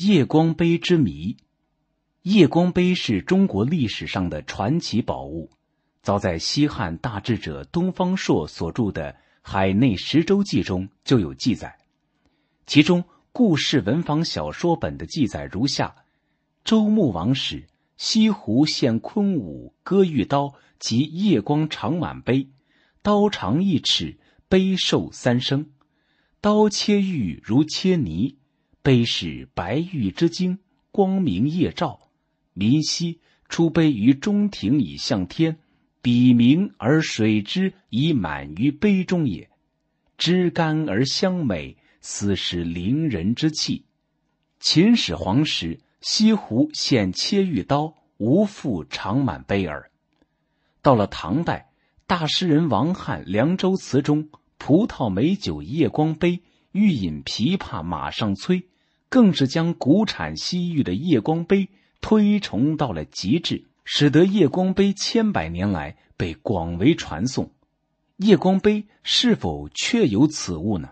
[0.00, 1.36] 夜光杯之谜。
[2.22, 5.50] 夜光杯是中国历史上的传奇宝物，
[6.02, 11.78] 早在西汉大智者东方朔所著的《海内十洲记》中就有记载。
[12.64, 15.96] 其中故事文房小说本的记载如下：
[16.62, 22.50] 周穆王时，西湖献昆吾割玉刀及夜光长满杯，
[23.02, 24.16] 刀长一尺，
[24.48, 25.70] 杯寿三升。
[26.40, 28.37] 刀切玉如切泥，
[28.88, 30.60] 杯是白玉之精，
[30.90, 32.08] 光明夜照。
[32.54, 35.58] 民兮出杯于中庭以向天，
[36.00, 39.50] 笔明而水之以满于杯中也。
[40.16, 43.84] 枝干而香美，斯是凌人之气。
[44.58, 49.90] 秦始皇时，西湖现切玉刀，无复长满杯耳。
[50.80, 51.68] 到了唐代，
[52.06, 54.30] 大诗人王翰《凉州词》中。
[54.56, 56.40] 葡萄美酒夜光杯，
[56.72, 58.66] 欲饮琵琶马上催，
[59.08, 61.68] 更是将古产西域的夜光杯
[62.00, 67.50] 推崇到了极致，使得夜光杯千百年来被广为传颂。
[68.16, 70.90] 夜光杯是否确有此物呢？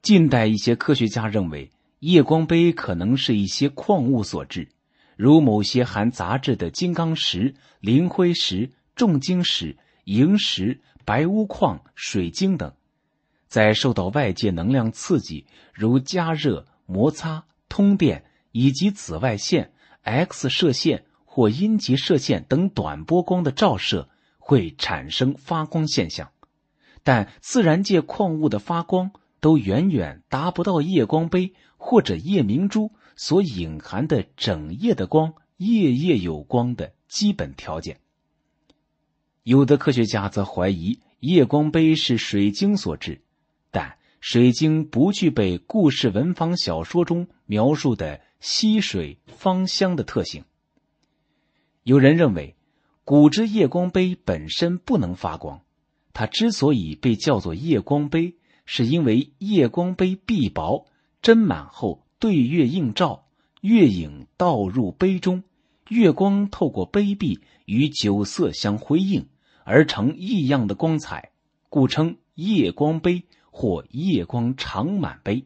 [0.00, 4.68] 近代一些科学家认为，夜光杯可能是一些矿物所致，
[5.16, 10.80] 如某些含杂质的金刚石、磷灰石、重晶石、萤石。
[11.04, 12.72] 白钨矿、水晶等，
[13.48, 24.08] 在受到外界能量刺激，如加热、摩擦、通电以及紫外线、X 射线或阴极射线等短波光的照射，
[24.38, 26.32] 会产生发光现象。
[27.02, 38.00] 但自然界矿物的发光都远远达不到夜光杯或者夜明珠所隐含的整夜的光、夜夜有光的基本条件。
[39.42, 43.22] 有的科学家则怀疑夜光杯是水晶所致，
[43.72, 50.44] 但水晶不具备故事文房小说中描述的吸水芳香的特性。
[51.82, 52.54] 有人认为，
[53.04, 55.62] 古之夜光杯本身不能发光，
[56.12, 60.86] 它之所以被叫做夜光杯，是因为夜光杯壁薄，
[61.20, 63.26] 斟满后对月映照，
[63.60, 65.42] 月影倒入杯中，
[65.88, 69.26] 月光透过杯壁与酒色相辉映。
[69.64, 71.32] 而成异样的光彩，
[71.68, 75.44] 故称夜光杯或夜光长满杯。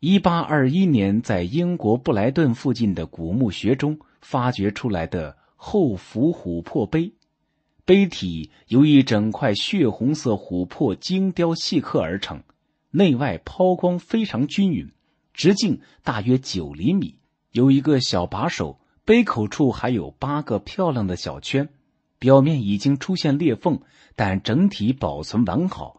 [0.00, 7.12] 一八二一年，在英国布莱顿附近的古墓穴中发掘出来的后伏琥珀杯，
[7.84, 12.42] 杯体由一整块血红色琥珀精雕细刻而成，
[12.90, 14.90] 内外抛光非常均匀，
[15.32, 17.18] 直径大约九厘米，
[17.52, 21.68] 有一个小把手，杯口处还有八个漂亮的小圈。
[22.18, 23.80] 表面已经出现裂缝，
[24.14, 25.95] 但整体保存完好，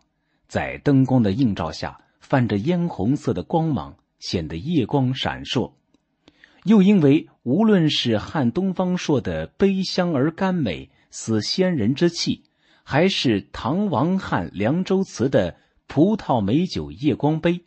[0.48, 5.72] 在灯光的映照下，泛着嫣红色的光芒，显得夜光闪烁。
[6.64, 12.44] 又因为无论是汉东方朔的“杯香而甘美，似仙人之气”，
[12.84, 17.62] 还是唐王翰《凉州词》的“葡萄美酒夜光杯”，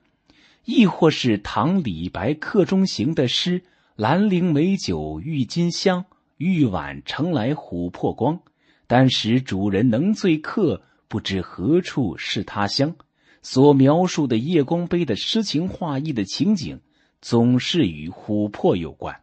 [0.65, 3.63] 亦或是唐李白《客中行》的诗
[3.97, 6.05] “兰陵美酒郁金香”。
[6.37, 8.41] 玉碗盛来琥珀光，
[8.87, 12.95] 但使主人能醉客，不知何处是他乡。
[13.43, 16.81] 所描述的夜光杯的诗情画意的情景，
[17.21, 19.23] 总是与琥珀有关。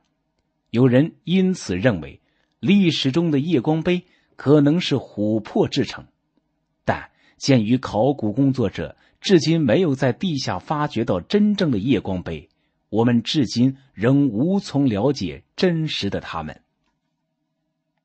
[0.69, 2.19] 有人因此认为，
[2.59, 4.03] 历史中的夜光杯
[4.35, 6.05] 可能是琥珀制成。
[6.83, 12.49] 但鉴于考古工作者至今没有在地下发掘到真正的夜光杯，
[12.89, 16.61] 我们至今仍无从了解真实的它们。